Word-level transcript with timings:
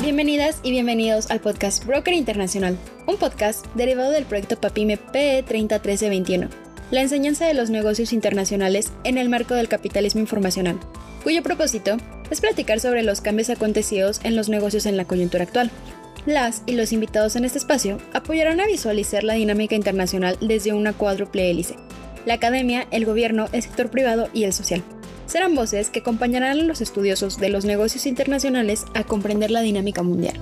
Bienvenidas 0.00 0.60
y 0.62 0.70
bienvenidos 0.70 1.28
al 1.32 1.40
podcast 1.40 1.84
Broker 1.84 2.14
Internacional, 2.14 2.78
un 3.08 3.16
podcast 3.16 3.66
derivado 3.74 4.12
del 4.12 4.26
proyecto 4.26 4.60
PAPIME 4.60 4.96
PE 4.96 5.42
301321, 5.42 6.50
la 6.92 7.00
enseñanza 7.00 7.48
de 7.48 7.54
los 7.54 7.70
negocios 7.70 8.12
internacionales 8.12 8.92
en 9.02 9.18
el 9.18 9.28
marco 9.28 9.54
del 9.54 9.66
capitalismo 9.66 10.20
informacional, 10.20 10.78
cuyo 11.24 11.42
propósito 11.42 11.96
es 12.30 12.40
platicar 12.40 12.78
sobre 12.78 13.02
los 13.02 13.20
cambios 13.20 13.50
acontecidos 13.50 14.20
en 14.22 14.36
los 14.36 14.48
negocios 14.48 14.86
en 14.86 14.96
la 14.96 15.04
coyuntura 15.04 15.42
actual. 15.42 15.72
Las 16.24 16.62
y 16.66 16.72
los 16.72 16.92
invitados 16.92 17.36
en 17.36 17.44
este 17.44 17.58
espacio 17.58 17.98
apoyarán 18.12 18.60
a 18.60 18.66
visualizar 18.66 19.22
la 19.22 19.34
dinámica 19.34 19.74
internacional 19.74 20.38
desde 20.40 20.72
una 20.72 20.92
cuádruple 20.92 21.50
hélice, 21.50 21.76
la 22.24 22.34
academia, 22.34 22.88
el 22.90 23.04
gobierno, 23.04 23.46
el 23.52 23.62
sector 23.62 23.90
privado 23.90 24.28
y 24.32 24.44
el 24.44 24.52
social 24.52 24.82
serán 25.26 25.54
voces 25.54 25.90
que 25.90 26.00
acompañarán 26.00 26.52
a 26.52 26.62
los 26.62 26.80
estudiosos 26.80 27.38
de 27.38 27.50
los 27.50 27.64
negocios 27.64 28.06
internacionales 28.06 28.84
a 28.94 29.04
comprender 29.04 29.50
la 29.50 29.60
dinámica 29.60 30.02
mundial. 30.02 30.38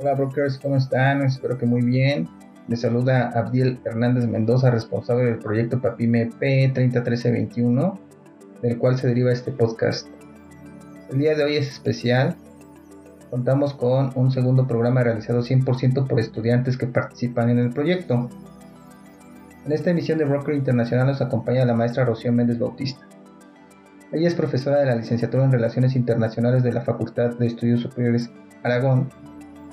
Hola 0.00 0.14
brokers, 0.14 0.58
¿cómo 0.58 0.76
están? 0.76 1.22
Espero 1.22 1.58
que 1.58 1.66
muy 1.66 1.82
bien. 1.82 2.28
Les 2.68 2.80
saluda 2.80 3.30
Abdiel 3.30 3.78
Hernández 3.84 4.26
Mendoza, 4.26 4.70
responsable 4.70 5.24
del 5.24 5.38
proyecto 5.38 5.80
PAPIME 5.80 6.30
P301321, 6.30 7.98
del 8.62 8.78
cual 8.78 8.98
se 8.98 9.06
deriva 9.06 9.32
este 9.32 9.52
podcast. 9.52 10.08
El 11.10 11.18
día 11.18 11.34
de 11.34 11.44
hoy 11.44 11.56
es 11.56 11.68
especial 11.68 12.36
contamos 13.30 13.74
con 13.74 14.12
un 14.14 14.30
segundo 14.30 14.66
programa 14.66 15.02
realizado 15.02 15.42
100% 15.42 16.06
por 16.06 16.20
estudiantes 16.20 16.76
que 16.76 16.86
participan 16.86 17.50
en 17.50 17.58
el 17.58 17.70
proyecto. 17.70 18.30
En 19.64 19.72
esta 19.72 19.90
emisión 19.90 20.18
de 20.18 20.24
Broker 20.24 20.54
Internacional 20.54 21.08
nos 21.08 21.20
acompaña 21.20 21.64
la 21.64 21.74
maestra 21.74 22.04
Rocío 22.04 22.32
Méndez 22.32 22.58
Bautista. 22.58 23.06
Ella 24.12 24.28
es 24.28 24.34
profesora 24.34 24.78
de 24.78 24.86
la 24.86 24.94
licenciatura 24.94 25.44
en 25.44 25.52
Relaciones 25.52 25.96
Internacionales 25.96 26.62
de 26.62 26.72
la 26.72 26.82
Facultad 26.82 27.36
de 27.36 27.46
Estudios 27.46 27.80
Superiores 27.80 28.30
Aragón, 28.62 29.10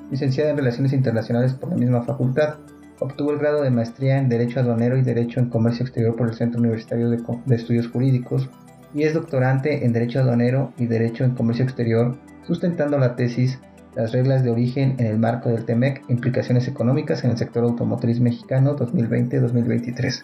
licenciada 0.10 0.50
en 0.50 0.58
Relaciones 0.58 0.92
Internacionales 0.94 1.54
por 1.54 1.70
la 1.70 1.78
misma 1.78 2.02
facultad. 2.02 2.56
Obtuvo 3.04 3.32
el 3.32 3.40
grado 3.40 3.62
de 3.62 3.70
maestría 3.70 4.18
en 4.18 4.30
Derecho 4.30 4.62
Aduanero 4.62 4.96
y 4.96 5.02
Derecho 5.02 5.42
en 5.42 5.50
Comercio 5.50 5.84
Exterior 5.84 6.16
por 6.16 6.30
el 6.30 6.36
Centro 6.36 6.62
Universitario 6.62 7.10
de, 7.10 7.22
Estudios 7.54 7.90
Jurídicos 7.90 8.50
y 8.94 9.04
es 9.04 9.14
doctorante 9.14 9.86
en 9.86 9.92
Derecho 9.92 10.22
Aduanero 10.22 10.72
y 10.78 10.86
Derecho 10.86 11.26
en 11.26 11.36
Comercio 11.36 11.66
Exterior 11.66 12.16
sustentando 12.48 12.98
la 12.98 13.18
tesis 13.18 13.60
Las 13.94 14.14
reglas 14.14 14.42
de 14.45 14.52
origen 14.52 14.95
en 15.00 15.08
el 15.08 15.20
marco 15.20 15.50
del 15.50 15.66
TEMEC, 15.66 16.02
implicaciones 16.08 16.70
económicas 16.70 17.26
en 17.26 17.32
el 17.32 17.38
sector 17.38 17.66
automotriz 17.66 18.22
mexicano 18.22 18.73
2020-2023. 18.78 20.23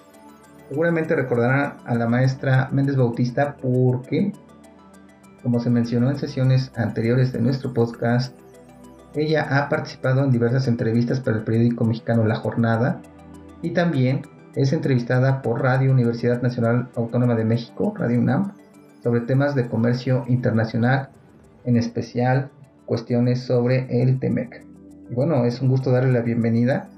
Seguramente 0.70 1.18
recordarán 1.18 1.80
a 1.86 1.96
la 1.96 2.08
maestra 2.08 2.70
Méndez 2.72 2.96
Bautista 2.96 3.58
porque, 3.62 4.32
como 5.44 5.60
se 5.60 5.70
mencionó 5.70 6.10
en 6.10 6.18
sesiones 6.18 6.72
anteriores 6.78 7.34
de 7.34 7.42
nuestro 7.42 7.74
podcast, 7.74 8.34
ella 9.16 9.48
ha 9.50 9.70
participado 9.70 10.24
en 10.24 10.32
diversas 10.32 10.68
entrevistas 10.68 11.20
para 11.20 11.38
el 11.38 11.44
periódico 11.44 11.86
mexicano 11.86 12.26
La 12.26 12.36
Jornada 12.36 13.02
y 13.62 13.72
también 13.72 14.22
es 14.56 14.74
entrevistada 14.74 15.42
por 15.42 15.62
Radio 15.62 15.92
Universidad 15.92 16.42
Nacional 16.42 16.90
Autónoma 16.96 17.36
de 17.36 17.46
México, 17.46 17.94
Radio 17.98 18.20
UNAM, 18.20 18.54
sobre 19.04 19.22
temas 19.22 19.56
de 19.56 19.68
comercio 19.68 20.26
internacional 20.28 21.10
en 21.66 21.78
especial 21.78 22.50
cuestiones 22.86 23.44
sobre 23.44 24.02
el 24.02 24.20
TEMEC. 24.20 24.66
Bueno, 25.12 25.46
es 25.46 25.62
un 25.62 25.70
gusto 25.70 25.92
darle 25.92 26.12
la 26.12 26.22
bienvenida. 26.22 26.90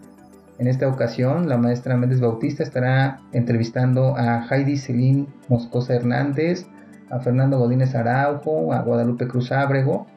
En 0.60 0.68
esta 0.68 0.88
ocasión, 0.88 1.50
la 1.50 1.58
maestra 1.58 1.98
Méndez 1.98 2.20
Bautista 2.20 2.64
estará 2.64 3.22
entrevistando 3.32 4.16
a 4.16 4.46
Heidi 4.50 4.78
Celín 4.78 5.28
Moscosa 5.50 5.96
Hernández, 5.96 6.68
a 7.10 7.20
Fernando 7.20 7.58
Godínez 7.58 7.96
Araujo, 7.96 8.74
a 8.74 8.82
Guadalupe 8.82 9.28
Cruz 9.28 9.52
Ábrego, 9.52 10.08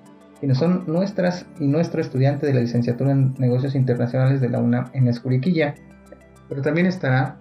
quienes 0.44 0.58
son 0.58 0.84
nuestras 0.86 1.46
y 1.58 1.66
nuestro 1.66 2.02
estudiante 2.02 2.46
de 2.46 2.52
la 2.52 2.60
licenciatura 2.60 3.12
en 3.12 3.32
negocios 3.38 3.74
internacionales 3.74 4.42
de 4.42 4.50
la 4.50 4.58
UNAM 4.58 4.90
en 4.92 5.08
Escuriquilla. 5.08 5.74
Pero 6.50 6.60
también 6.60 6.86
estará 6.86 7.38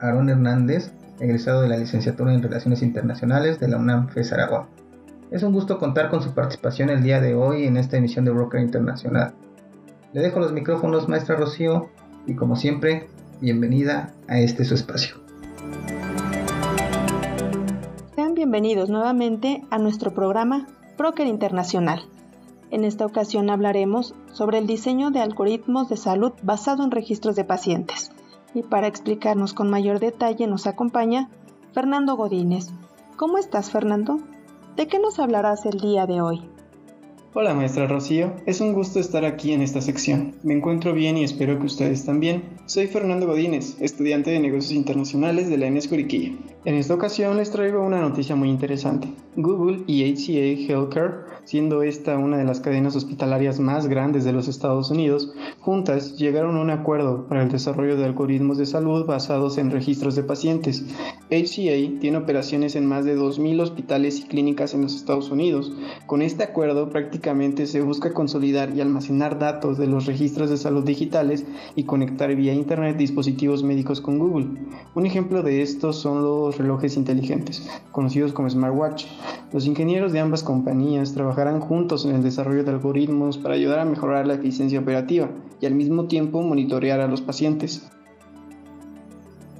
Aarón 0.00 0.30
Hernández, 0.30 0.90
egresado 1.20 1.60
de 1.60 1.68
la 1.68 1.76
licenciatura 1.76 2.32
en 2.32 2.42
relaciones 2.42 2.80
internacionales 2.80 3.60
de 3.60 3.68
la 3.68 3.76
UNAM 3.76 4.08
FES 4.08 4.32
Aragón. 4.32 4.68
Es 5.30 5.42
un 5.42 5.52
gusto 5.52 5.78
contar 5.78 6.08
con 6.08 6.22
su 6.22 6.32
participación 6.32 6.88
el 6.88 7.02
día 7.02 7.20
de 7.20 7.34
hoy 7.34 7.66
en 7.66 7.76
esta 7.76 7.98
emisión 7.98 8.24
de 8.24 8.30
Broker 8.30 8.62
Internacional. 8.62 9.34
Le 10.14 10.22
dejo 10.22 10.40
los 10.40 10.54
micrófonos, 10.54 11.10
maestra 11.10 11.36
Rocío, 11.36 11.90
y 12.26 12.36
como 12.36 12.56
siempre, 12.56 13.06
bienvenida 13.38 14.14
a 14.28 14.38
este 14.38 14.64
su 14.64 14.72
espacio. 14.72 15.16
Sean 18.14 18.32
bienvenidos 18.32 18.88
nuevamente 18.88 19.60
a 19.68 19.76
nuestro 19.76 20.14
programa 20.14 20.66
Broker 20.96 21.26
Internacional. 21.26 22.15
En 22.70 22.84
esta 22.84 23.06
ocasión 23.06 23.50
hablaremos 23.50 24.14
sobre 24.32 24.58
el 24.58 24.66
diseño 24.66 25.10
de 25.10 25.20
algoritmos 25.20 25.88
de 25.88 25.96
salud 25.96 26.32
basado 26.42 26.82
en 26.82 26.90
registros 26.90 27.36
de 27.36 27.44
pacientes. 27.44 28.10
Y 28.54 28.62
para 28.62 28.86
explicarnos 28.86 29.54
con 29.54 29.70
mayor 29.70 30.00
detalle 30.00 30.46
nos 30.46 30.66
acompaña 30.66 31.30
Fernando 31.72 32.16
Godínez. 32.16 32.68
¿Cómo 33.16 33.38
estás, 33.38 33.70
Fernando? 33.70 34.18
¿De 34.76 34.86
qué 34.88 34.98
nos 34.98 35.18
hablarás 35.18 35.64
el 35.66 35.78
día 35.78 36.06
de 36.06 36.20
hoy? 36.20 36.48
Hola 37.38 37.52
maestra 37.52 37.86
Rocío, 37.86 38.32
es 38.46 38.62
un 38.62 38.72
gusto 38.72 38.98
estar 38.98 39.26
aquí 39.26 39.52
en 39.52 39.60
esta 39.60 39.82
sección. 39.82 40.36
Me 40.42 40.54
encuentro 40.54 40.94
bien 40.94 41.18
y 41.18 41.24
espero 41.24 41.58
que 41.58 41.66
ustedes 41.66 42.06
también. 42.06 42.44
Soy 42.64 42.86
Fernando 42.86 43.26
Godínez, 43.26 43.76
estudiante 43.82 44.30
de 44.30 44.40
negocios 44.40 44.72
internacionales 44.72 45.50
de 45.50 45.58
la 45.58 45.66
ENES 45.66 45.86
Curiquilla. 45.86 46.32
En 46.64 46.76
esta 46.76 46.94
ocasión 46.94 47.36
les 47.36 47.50
traigo 47.50 47.84
una 47.84 48.00
noticia 48.00 48.36
muy 48.36 48.48
interesante. 48.48 49.12
Google 49.36 49.84
y 49.86 50.10
HCA 50.14 50.72
Healthcare 50.72 51.36
siendo 51.46 51.84
esta 51.84 52.18
una 52.18 52.38
de 52.38 52.44
las 52.44 52.60
cadenas 52.60 52.96
hospitalarias 52.96 53.60
más 53.60 53.86
grandes 53.86 54.24
de 54.24 54.32
los 54.32 54.48
Estados 54.48 54.90
Unidos, 54.90 55.32
juntas 55.60 56.16
llegaron 56.18 56.56
a 56.56 56.60
un 56.60 56.70
acuerdo 56.70 57.28
para 57.28 57.44
el 57.44 57.50
desarrollo 57.50 57.96
de 57.96 58.04
algoritmos 58.04 58.58
de 58.58 58.66
salud 58.66 59.06
basados 59.06 59.56
en 59.56 59.70
registros 59.70 60.16
de 60.16 60.24
pacientes. 60.24 60.84
HCA 61.28 61.98
tiene 61.98 62.18
operaciones 62.18 62.76
en 62.76 62.86
más 62.86 63.04
de 63.04 63.18
2.000 63.18 63.60
hospitales 63.60 64.20
y 64.20 64.28
clínicas 64.28 64.74
en 64.74 64.82
los 64.82 64.94
Estados 64.94 65.28
Unidos. 65.32 65.72
Con 66.06 66.22
este 66.22 66.44
acuerdo 66.44 66.88
prácticamente 66.88 67.66
se 67.66 67.80
busca 67.80 68.14
consolidar 68.14 68.72
y 68.76 68.80
almacenar 68.80 69.36
datos 69.40 69.76
de 69.76 69.88
los 69.88 70.06
registros 70.06 70.50
de 70.50 70.56
salud 70.56 70.84
digitales 70.84 71.44
y 71.74 71.82
conectar 71.82 72.32
vía 72.36 72.54
Internet 72.54 72.96
dispositivos 72.96 73.64
médicos 73.64 74.00
con 74.00 74.20
Google. 74.20 74.50
Un 74.94 75.04
ejemplo 75.04 75.42
de 75.42 75.62
esto 75.62 75.92
son 75.92 76.22
los 76.22 76.58
relojes 76.58 76.96
inteligentes, 76.96 77.68
conocidos 77.90 78.32
como 78.32 78.48
smartwatch. 78.48 79.06
Los 79.52 79.66
ingenieros 79.66 80.12
de 80.12 80.20
ambas 80.20 80.44
compañías 80.44 81.12
trabajarán 81.12 81.58
juntos 81.58 82.04
en 82.04 82.14
el 82.14 82.22
desarrollo 82.22 82.62
de 82.62 82.70
algoritmos 82.70 83.36
para 83.36 83.56
ayudar 83.56 83.80
a 83.80 83.84
mejorar 83.84 84.28
la 84.28 84.34
eficiencia 84.34 84.78
operativa 84.78 85.28
y 85.60 85.66
al 85.66 85.74
mismo 85.74 86.06
tiempo 86.06 86.40
monitorear 86.42 87.00
a 87.00 87.08
los 87.08 87.20
pacientes. 87.20 87.90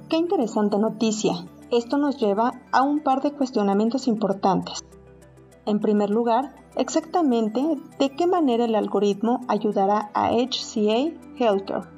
Qué 0.09 0.15
interesante 0.15 0.77
noticia. 0.77 1.33
Esto 1.71 1.97
nos 1.97 2.17
lleva 2.17 2.53
a 2.71 2.81
un 2.81 3.01
par 3.01 3.21
de 3.21 3.31
cuestionamientos 3.31 4.07
importantes. 4.07 4.85
En 5.65 5.79
primer 5.79 6.09
lugar, 6.09 6.55
exactamente 6.77 7.61
de 7.99 8.09
qué 8.11 8.25
manera 8.25 8.63
el 8.63 8.75
algoritmo 8.75 9.41
ayudará 9.49 10.09
a 10.13 10.29
HCA 10.31 11.11
Healthcare. 11.37 11.97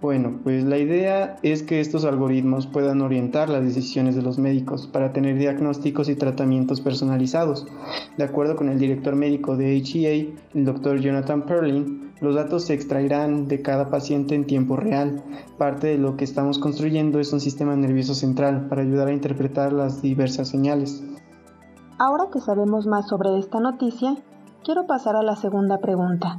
Bueno, 0.00 0.40
pues 0.42 0.64
la 0.64 0.78
idea 0.78 1.36
es 1.44 1.62
que 1.62 1.80
estos 1.80 2.04
algoritmos 2.04 2.66
puedan 2.66 3.02
orientar 3.02 3.48
las 3.48 3.62
decisiones 3.62 4.16
de 4.16 4.22
los 4.22 4.36
médicos 4.36 4.88
para 4.88 5.12
tener 5.12 5.38
diagnósticos 5.38 6.08
y 6.08 6.16
tratamientos 6.16 6.80
personalizados. 6.80 7.68
De 8.16 8.24
acuerdo 8.24 8.56
con 8.56 8.68
el 8.68 8.80
director 8.80 9.14
médico 9.14 9.56
de 9.56 9.76
HEA, 9.76 10.34
el 10.54 10.64
doctor 10.64 10.98
Jonathan 10.98 11.46
Perlin, 11.46 12.11
los 12.22 12.36
datos 12.36 12.64
se 12.64 12.74
extraerán 12.74 13.48
de 13.48 13.62
cada 13.62 13.90
paciente 13.90 14.36
en 14.36 14.46
tiempo 14.46 14.76
real. 14.76 15.22
Parte 15.58 15.88
de 15.88 15.98
lo 15.98 16.16
que 16.16 16.24
estamos 16.24 16.58
construyendo 16.58 17.18
es 17.18 17.32
un 17.32 17.40
sistema 17.40 17.74
nervioso 17.74 18.14
central 18.14 18.68
para 18.68 18.82
ayudar 18.82 19.08
a 19.08 19.12
interpretar 19.12 19.72
las 19.72 20.00
diversas 20.00 20.48
señales. 20.48 21.02
Ahora 21.98 22.28
que 22.32 22.40
sabemos 22.40 22.86
más 22.86 23.08
sobre 23.08 23.36
esta 23.38 23.58
noticia, 23.58 24.16
quiero 24.64 24.86
pasar 24.86 25.16
a 25.16 25.22
la 25.22 25.34
segunda 25.34 25.78
pregunta, 25.78 26.38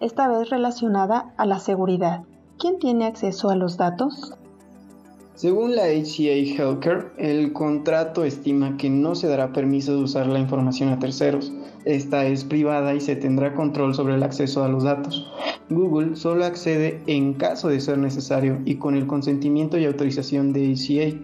esta 0.00 0.28
vez 0.28 0.48
relacionada 0.48 1.32
a 1.36 1.44
la 1.44 1.58
seguridad. 1.60 2.22
¿Quién 2.58 2.78
tiene 2.78 3.06
acceso 3.06 3.50
a 3.50 3.54
los 3.54 3.76
datos? 3.76 4.34
Según 5.38 5.76
la 5.76 5.84
HCA 5.84 6.34
Healthcare, 6.34 7.12
el 7.16 7.52
contrato 7.52 8.24
estima 8.24 8.76
que 8.76 8.90
no 8.90 9.14
se 9.14 9.28
dará 9.28 9.52
permiso 9.52 9.96
de 9.96 10.02
usar 10.02 10.26
la 10.26 10.40
información 10.40 10.88
a 10.88 10.98
terceros. 10.98 11.52
Esta 11.84 12.26
es 12.26 12.42
privada 12.42 12.92
y 12.92 13.00
se 13.00 13.14
tendrá 13.14 13.54
control 13.54 13.94
sobre 13.94 14.16
el 14.16 14.24
acceso 14.24 14.64
a 14.64 14.68
los 14.68 14.82
datos. 14.82 15.30
Google 15.70 16.16
solo 16.16 16.44
accede 16.44 17.00
en 17.06 17.34
caso 17.34 17.68
de 17.68 17.78
ser 17.78 17.98
necesario 17.98 18.58
y 18.64 18.78
con 18.78 18.96
el 18.96 19.06
consentimiento 19.06 19.78
y 19.78 19.84
autorización 19.84 20.52
de 20.52 20.74
HCA. 20.74 21.16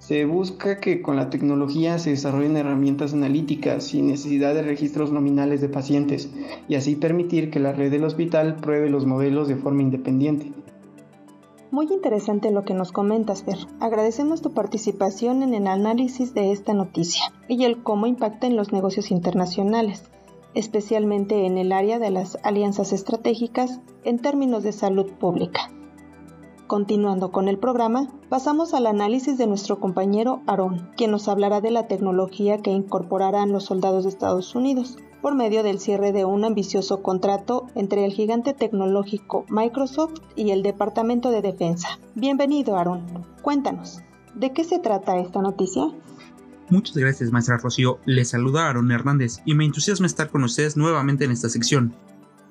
Se 0.00 0.26
busca 0.26 0.78
que 0.78 1.00
con 1.00 1.16
la 1.16 1.30
tecnología 1.30 1.98
se 1.98 2.10
desarrollen 2.10 2.58
herramientas 2.58 3.14
analíticas 3.14 3.84
sin 3.84 4.08
necesidad 4.08 4.52
de 4.52 4.64
registros 4.64 5.12
nominales 5.12 5.62
de 5.62 5.70
pacientes 5.70 6.28
y 6.68 6.74
así 6.74 6.94
permitir 6.94 7.48
que 7.50 7.58
la 7.58 7.72
red 7.72 7.90
del 7.90 8.04
hospital 8.04 8.56
pruebe 8.56 8.90
los 8.90 9.06
modelos 9.06 9.48
de 9.48 9.56
forma 9.56 9.80
independiente. 9.80 10.52
Muy 11.72 11.86
interesante 11.92 12.52
lo 12.52 12.64
que 12.64 12.74
nos 12.74 12.92
comentas, 12.92 13.42
Fer. 13.42 13.58
Agradecemos 13.80 14.40
tu 14.40 14.52
participación 14.54 15.42
en 15.42 15.52
el 15.52 15.66
análisis 15.66 16.32
de 16.32 16.52
esta 16.52 16.74
noticia 16.74 17.32
y 17.48 17.64
el 17.64 17.82
cómo 17.82 18.06
impacta 18.06 18.46
en 18.46 18.56
los 18.56 18.72
negocios 18.72 19.10
internacionales, 19.10 20.04
especialmente 20.54 21.44
en 21.44 21.58
el 21.58 21.72
área 21.72 21.98
de 21.98 22.10
las 22.10 22.38
alianzas 22.44 22.92
estratégicas 22.92 23.80
en 24.04 24.20
términos 24.20 24.62
de 24.62 24.72
salud 24.72 25.10
pública. 25.14 25.72
Continuando 26.68 27.32
con 27.32 27.48
el 27.48 27.58
programa, 27.58 28.10
pasamos 28.28 28.74
al 28.74 28.86
análisis 28.86 29.38
de 29.38 29.46
nuestro 29.46 29.78
compañero 29.78 30.42
Aaron, 30.46 30.90
quien 30.96 31.10
nos 31.10 31.28
hablará 31.28 31.60
de 31.60 31.70
la 31.70 31.86
tecnología 31.86 32.58
que 32.58 32.70
incorporarán 32.70 33.52
los 33.52 33.64
soldados 33.64 34.04
de 34.04 34.10
Estados 34.10 34.54
Unidos 34.54 34.96
por 35.22 35.34
medio 35.34 35.62
del 35.62 35.78
cierre 35.78 36.12
de 36.12 36.24
un 36.24 36.44
ambicioso 36.44 37.02
contrato 37.02 37.66
entre 37.74 38.04
el 38.04 38.12
gigante 38.12 38.54
tecnológico 38.54 39.44
Microsoft 39.48 40.20
y 40.34 40.50
el 40.50 40.62
Departamento 40.62 41.30
de 41.30 41.42
Defensa. 41.42 41.88
Bienvenido, 42.14 42.76
Aaron. 42.76 43.02
Cuéntanos, 43.42 44.00
¿de 44.34 44.52
qué 44.52 44.64
se 44.64 44.78
trata 44.78 45.18
esta 45.18 45.40
noticia? 45.40 45.84
Muchas 46.68 46.96
gracias, 46.96 47.30
maestra 47.30 47.58
Rocío. 47.58 47.98
Les 48.06 48.30
saluda 48.30 48.68
Aaron 48.68 48.90
Hernández 48.90 49.40
y 49.44 49.54
me 49.54 49.64
entusiasma 49.64 50.06
estar 50.06 50.30
con 50.30 50.42
ustedes 50.42 50.76
nuevamente 50.76 51.24
en 51.24 51.30
esta 51.30 51.48
sección. 51.48 51.94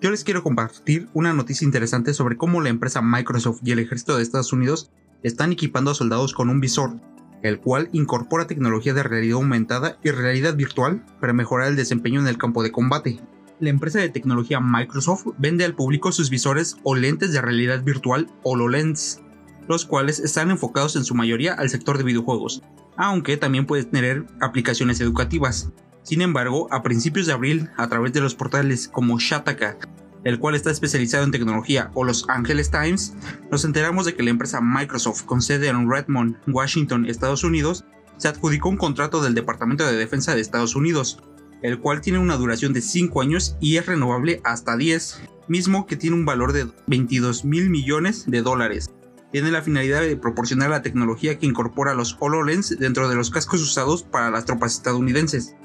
Yo 0.02 0.10
les 0.12 0.24
quiero 0.24 0.44
compartir 0.44 1.10
una 1.14 1.34
noticia 1.34 1.66
interesante 1.66 2.14
sobre 2.14 2.38
cómo 2.38 2.62
la 2.62 2.70
empresa 2.70 3.02
Microsoft 3.02 3.62
y 3.64 3.72
el 3.72 3.80
ejército 3.80 4.16
de 4.16 4.24
Estados 4.24 4.54
Unidos 4.54 4.90
están 5.26 5.52
equipando 5.52 5.90
a 5.90 5.96
soldados 5.96 6.34
con 6.34 6.50
un 6.50 6.60
visor, 6.60 7.00
el 7.42 7.60
cual 7.60 7.90
incorpora 7.94 8.46
tecnología 8.46 8.94
de 8.94 9.02
realidad 9.02 9.38
aumentada 9.38 9.98
y 10.04 10.12
realidad 10.12 10.56
virtual 10.56 11.04
para 11.20 11.34
mejorar 11.34 11.70
el 11.70 11.76
desempeño 11.76 12.20
en 12.22 12.28
el 12.28 12.38
campo 12.38 12.62
de 12.62 12.72
combate. 12.72 13.20
La 13.60 13.72
empresa 13.72 13.98
de 13.98 14.10
tecnología 14.10 14.60
Microsoft 14.60 15.26
vende 15.40 15.66
al 15.66 15.74
público 15.74 16.12
sus 16.12 16.30
visores 16.30 16.78
o 16.84 16.94
lentes 16.94 17.32
de 17.34 17.42
realidad 17.42 17.84
virtual 17.84 18.30
HoloLens, 18.44 19.22
los 19.68 19.86
cuales 19.86 20.20
están 20.20 20.52
enfocados 20.52 20.96
en 20.96 21.04
su 21.04 21.16
mayoría 21.16 21.54
al 21.54 21.72
sector 21.72 21.98
de 21.98 22.04
videojuegos, 22.04 22.62
aunque 22.96 23.36
también 23.36 23.66
pueden 23.66 23.90
tener 23.90 24.26
aplicaciones 24.42 25.02
educativas. 25.02 25.72
Sin 26.04 26.22
embargo, 26.22 26.68
a 26.70 26.84
principios 26.84 27.26
de 27.26 27.34
abril, 27.34 27.70
a 27.78 27.90
través 27.90 28.14
de 28.14 28.22
los 28.22 28.36
portales 28.36 28.88
como 28.88 29.18
Shataka, 29.18 29.80
el 30.26 30.40
cual 30.40 30.56
está 30.56 30.72
especializado 30.72 31.24
en 31.24 31.32
tecnología, 31.32 31.92
o 31.94 32.04
Los 32.04 32.28
Angeles 32.28 32.70
Times, 32.72 33.14
nos 33.52 33.64
enteramos 33.64 34.06
de 34.06 34.16
que 34.16 34.24
la 34.24 34.32
empresa 34.32 34.60
Microsoft, 34.60 35.24
con 35.24 35.42
sede 35.42 35.70
en 35.70 35.90
Redmond, 35.90 36.36
Washington, 36.48 37.06
Estados 37.06 37.44
Unidos, 37.44 37.86
se 38.18 38.28
adjudicó 38.28 38.70
un 38.70 38.78
contrato 38.78 39.22
del 39.22 39.36
Departamento 39.36 39.86
de 39.86 39.96
Defensa 39.96 40.34
de 40.36 40.42
Estados 40.42 40.76
Unidos, 40.76 41.20
el 41.62 41.80
cual 41.80 42.02
tiene 42.02 42.20
una 42.20 42.38
duración 42.38 42.74
de 42.74 42.82
5 42.82 43.22
años 43.22 43.56
y 43.60 43.78
es 43.78 43.86
renovable 43.86 44.42
hasta 44.44 44.76
10, 44.76 45.22
mismo 45.48 45.86
que 45.86 45.96
tiene 45.96 46.16
un 46.16 46.26
valor 46.26 46.54
de 46.54 46.68
22 46.88 47.46
mil 47.46 47.70
millones 47.70 48.26
de 48.28 48.42
dólares. 48.42 48.90
Tiene 49.32 49.52
la 49.52 49.62
finalidad 49.62 50.02
de 50.02 50.16
proporcionar 50.16 50.70
la 50.70 50.82
tecnología 50.82 51.38
que 51.38 51.46
incorpora 51.46 51.94
los 51.94 52.18
HoloLens 52.20 52.80
dentro 52.80 53.10
de 53.10 53.16
los 53.16 53.30
cascos 53.30 53.62
usados 53.62 54.04
para 54.04 54.32
las 54.32 54.46
tropas 54.46 54.74
estadounidenses. 54.74 55.56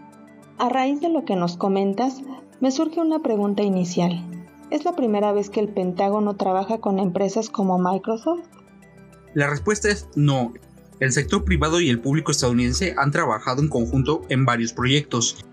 A 0.59 0.69
raíz 0.69 1.01
de 1.01 1.09
lo 1.09 1.25
que 1.25 1.37
nos 1.37 1.57
comentas, 1.57 2.21
me 2.61 2.71
surge 2.71 3.01
una 3.01 3.21
pregunta 3.21 3.63
inicial. 3.63 4.40
¿Es 4.71 4.85
la 4.85 4.95
primera 4.95 5.33
vez 5.33 5.51
que 5.51 5.59
el 5.59 5.69
Pentágono 5.69 6.37
trabaja 6.37 6.79
con 6.79 7.01
empresas 7.01 7.51
como 7.51 7.79
Microsoft? 7.79 8.47
La 9.35 9.51
respuesta 9.51 9.89
es 9.89 10.09
no. 10.15 10.53
El 11.01 11.11
sector 11.11 11.45
privado 11.45 11.81
y 11.81 11.89
el 11.89 12.01
público 12.01 12.31
estadounidense 12.31 12.95
han 12.97 13.11
trabajado 13.11 13.63
en 13.63 13.69
conjunto 13.69 14.23
en 14.29 14.45
varios 14.45 14.73
proyectos. 14.73 15.45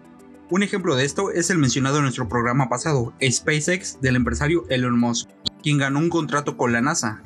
Un 0.51 0.61
ejemplo 0.61 0.95
de 0.95 1.03
esto 1.03 1.31
es 1.31 1.49
el 1.49 1.57
mencionado 1.57 1.97
en 1.97 2.03
nuestro 2.03 2.29
programa 2.29 2.69
pasado, 2.69 3.13
SpaceX 3.27 3.99
del 4.01 4.17
empresario 4.17 4.65
Elon 4.69 4.99
Musk, 4.99 5.29
quien 5.63 5.79
ganó 5.79 5.97
un 5.97 6.09
contrato 6.09 6.55
con 6.55 6.71
la 6.71 6.81
NASA. 6.81 7.23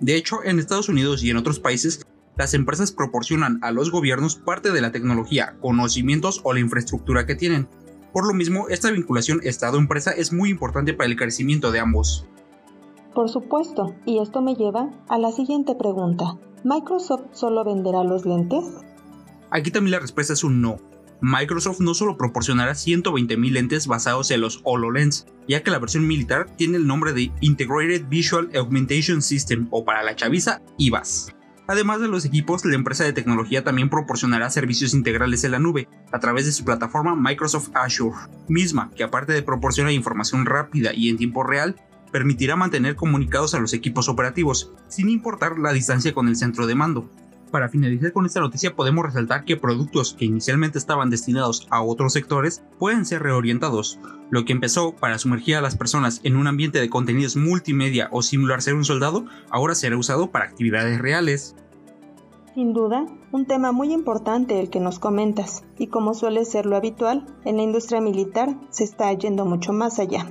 De 0.00 0.16
hecho, 0.16 0.42
en 0.44 0.58
Estados 0.58 0.88
Unidos 0.88 1.22
y 1.22 1.30
en 1.30 1.36
otros 1.36 1.60
países 1.60 2.06
las 2.36 2.54
empresas 2.54 2.90
proporcionan 2.90 3.58
a 3.62 3.70
los 3.70 3.90
gobiernos 3.90 4.36
parte 4.36 4.72
de 4.72 4.80
la 4.80 4.92
tecnología, 4.92 5.56
conocimientos 5.60 6.40
o 6.42 6.54
la 6.54 6.60
infraestructura 6.60 7.26
que 7.26 7.34
tienen. 7.34 7.68
Por 8.14 8.28
lo 8.28 8.32
mismo, 8.32 8.68
esta 8.68 8.92
vinculación 8.92 9.40
Estado-empresa 9.42 10.12
es 10.12 10.32
muy 10.32 10.48
importante 10.48 10.94
para 10.94 11.10
el 11.10 11.16
crecimiento 11.16 11.72
de 11.72 11.80
ambos. 11.80 12.24
Por 13.12 13.28
supuesto, 13.28 13.96
y 14.06 14.20
esto 14.20 14.40
me 14.40 14.54
lleva 14.54 14.88
a 15.08 15.18
la 15.18 15.32
siguiente 15.32 15.74
pregunta. 15.74 16.38
¿Microsoft 16.62 17.24
solo 17.32 17.64
venderá 17.64 18.04
los 18.04 18.24
lentes? 18.24 18.64
Aquí 19.50 19.72
también 19.72 19.90
la 19.90 19.98
respuesta 19.98 20.32
es 20.32 20.44
un 20.44 20.62
no. 20.62 20.76
Microsoft 21.22 21.80
no 21.80 21.92
solo 21.92 22.16
proporcionará 22.16 22.74
120.000 22.74 23.50
lentes 23.50 23.88
basados 23.88 24.30
en 24.30 24.42
los 24.42 24.60
HoloLens, 24.62 25.26
ya 25.48 25.64
que 25.64 25.72
la 25.72 25.80
versión 25.80 26.06
militar 26.06 26.46
tiene 26.56 26.76
el 26.76 26.86
nombre 26.86 27.14
de 27.14 27.32
Integrated 27.40 28.06
Visual 28.08 28.48
Augmentation 28.54 29.22
System 29.22 29.66
o 29.72 29.84
para 29.84 30.04
la 30.04 30.14
chaviza 30.14 30.62
IVAS. 30.78 31.33
Además 31.66 32.00
de 32.00 32.08
los 32.08 32.26
equipos, 32.26 32.64
la 32.66 32.74
empresa 32.74 33.04
de 33.04 33.14
tecnología 33.14 33.64
también 33.64 33.88
proporcionará 33.88 34.50
servicios 34.50 34.92
integrales 34.92 35.44
en 35.44 35.52
la 35.52 35.58
nube 35.58 35.88
a 36.12 36.20
través 36.20 36.44
de 36.44 36.52
su 36.52 36.64
plataforma 36.64 37.16
Microsoft 37.16 37.70
Azure, 37.74 38.16
misma 38.48 38.90
que 38.94 39.02
aparte 39.02 39.32
de 39.32 39.42
proporcionar 39.42 39.92
información 39.92 40.44
rápida 40.44 40.92
y 40.92 41.08
en 41.08 41.16
tiempo 41.16 41.42
real, 41.42 41.76
permitirá 42.12 42.54
mantener 42.54 42.96
comunicados 42.96 43.54
a 43.54 43.58
los 43.58 43.72
equipos 43.72 44.08
operativos, 44.08 44.72
sin 44.88 45.08
importar 45.08 45.58
la 45.58 45.72
distancia 45.72 46.12
con 46.12 46.28
el 46.28 46.36
centro 46.36 46.66
de 46.66 46.74
mando. 46.74 47.10
Para 47.54 47.68
finalizar 47.68 48.12
con 48.12 48.26
esta 48.26 48.40
noticia 48.40 48.74
podemos 48.74 49.04
resaltar 49.06 49.44
que 49.44 49.56
productos 49.56 50.14
que 50.18 50.24
inicialmente 50.24 50.76
estaban 50.76 51.08
destinados 51.08 51.68
a 51.70 51.82
otros 51.84 52.12
sectores 52.12 52.64
pueden 52.80 53.04
ser 53.04 53.22
reorientados. 53.22 54.00
Lo 54.28 54.44
que 54.44 54.52
empezó 54.52 54.96
para 54.96 55.18
sumergir 55.18 55.54
a 55.54 55.60
las 55.60 55.76
personas 55.76 56.20
en 56.24 56.34
un 56.34 56.48
ambiente 56.48 56.80
de 56.80 56.90
contenidos 56.90 57.36
multimedia 57.36 58.08
o 58.10 58.22
simular 58.22 58.60
ser 58.60 58.74
un 58.74 58.84
soldado, 58.84 59.26
ahora 59.50 59.76
será 59.76 59.96
usado 59.96 60.32
para 60.32 60.46
actividades 60.46 60.98
reales. 61.00 61.54
Sin 62.56 62.72
duda, 62.72 63.06
un 63.30 63.46
tema 63.46 63.70
muy 63.70 63.92
importante 63.92 64.58
el 64.58 64.68
que 64.68 64.80
nos 64.80 64.98
comentas, 64.98 65.62
y 65.78 65.86
como 65.86 66.14
suele 66.14 66.44
ser 66.46 66.66
lo 66.66 66.74
habitual, 66.74 67.24
en 67.44 67.58
la 67.58 67.62
industria 67.62 68.00
militar 68.00 68.48
se 68.70 68.82
está 68.82 69.12
yendo 69.12 69.44
mucho 69.44 69.72
más 69.72 70.00
allá. 70.00 70.26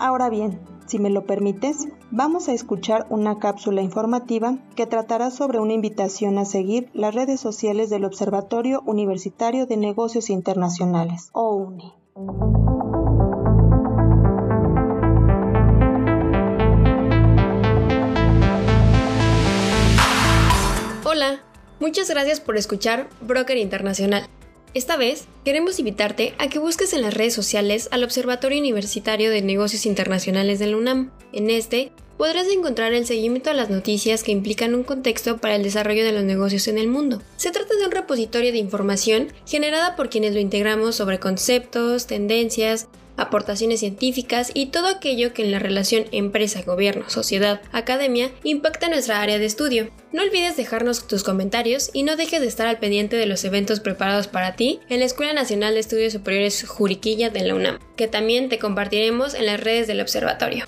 Ahora 0.00 0.28
bien, 0.28 0.58
si 0.88 0.98
me 0.98 1.10
lo 1.10 1.24
permites, 1.24 1.86
vamos 2.10 2.48
a 2.48 2.54
escuchar 2.54 3.06
una 3.10 3.38
cápsula 3.38 3.82
informativa 3.82 4.56
que 4.74 4.86
tratará 4.86 5.30
sobre 5.30 5.60
una 5.60 5.74
invitación 5.74 6.38
a 6.38 6.46
seguir 6.46 6.88
las 6.94 7.14
redes 7.14 7.40
sociales 7.40 7.90
del 7.90 8.06
Observatorio 8.06 8.82
Universitario 8.86 9.66
de 9.66 9.76
Negocios 9.76 10.30
Internacionales, 10.30 11.28
OUNI. 11.32 11.92
Hola, 21.04 21.40
muchas 21.80 22.08
gracias 22.08 22.40
por 22.40 22.56
escuchar 22.56 23.08
Broker 23.20 23.58
Internacional. 23.58 24.26
Esta 24.74 24.96
vez 24.96 25.26
queremos 25.44 25.78
invitarte 25.78 26.34
a 26.38 26.48
que 26.48 26.58
busques 26.58 26.92
en 26.92 27.02
las 27.02 27.14
redes 27.14 27.32
sociales 27.32 27.88
al 27.90 28.04
Observatorio 28.04 28.58
Universitario 28.58 29.30
de 29.30 29.40
Negocios 29.40 29.86
Internacionales 29.86 30.58
de 30.58 30.66
la 30.66 30.76
UNAM. 30.76 31.10
En 31.32 31.48
este 31.48 31.90
podrás 32.18 32.48
encontrar 32.48 32.92
el 32.92 33.06
seguimiento 33.06 33.48
a 33.48 33.54
las 33.54 33.70
noticias 33.70 34.22
que 34.22 34.32
implican 34.32 34.74
un 34.74 34.82
contexto 34.82 35.38
para 35.38 35.54
el 35.54 35.62
desarrollo 35.62 36.04
de 36.04 36.12
los 36.12 36.24
negocios 36.24 36.68
en 36.68 36.76
el 36.76 36.88
mundo. 36.88 37.22
Se 37.36 37.52
trata 37.52 37.74
de 37.76 37.86
un 37.86 37.92
repositorio 37.92 38.52
de 38.52 38.58
información 38.58 39.32
generada 39.46 39.96
por 39.96 40.10
quienes 40.10 40.34
lo 40.34 40.40
integramos 40.40 40.96
sobre 40.96 41.20
conceptos, 41.20 42.06
tendencias, 42.06 42.88
aportaciones 43.16 43.80
científicas 43.80 44.50
y 44.54 44.66
todo 44.66 44.88
aquello 44.88 45.32
que 45.32 45.44
en 45.44 45.52
la 45.52 45.58
relación 45.58 46.06
empresa, 46.12 46.62
gobierno, 46.62 47.08
sociedad, 47.10 47.60
academia 47.72 48.30
impacta 48.44 48.88
nuestra 48.88 49.20
área 49.20 49.38
de 49.38 49.46
estudio. 49.46 49.90
No 50.12 50.22
olvides 50.22 50.56
dejarnos 50.56 51.06
tus 51.06 51.24
comentarios 51.24 51.90
y 51.92 52.04
no 52.04 52.16
dejes 52.16 52.40
de 52.40 52.46
estar 52.46 52.66
al 52.66 52.78
pendiente 52.78 53.16
de 53.16 53.26
los 53.26 53.44
eventos 53.44 53.80
preparados 53.80 54.28
para 54.28 54.54
ti 54.54 54.80
en 54.88 55.00
la 55.00 55.06
Escuela 55.06 55.32
Nacional 55.32 55.74
de 55.74 55.80
Estudios 55.80 56.12
Superiores 56.12 56.64
Juriquilla 56.66 57.30
de 57.30 57.44
la 57.44 57.54
UNAM, 57.54 57.78
que 57.96 58.08
también 58.08 58.48
te 58.48 58.58
compartiremos 58.58 59.34
en 59.34 59.46
las 59.46 59.60
redes 59.60 59.86
del 59.86 60.00
observatorio. 60.00 60.66